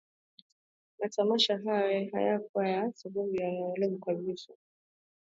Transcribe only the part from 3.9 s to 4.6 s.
kabisa